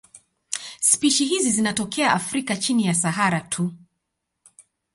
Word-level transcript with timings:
Spishi 0.79 1.25
hizi 1.25 1.51
zinatokea 1.51 2.11
Afrika 2.13 2.55
chini 2.57 2.85
ya 2.87 2.93
Sahara 2.93 3.39
tu. 3.41 3.71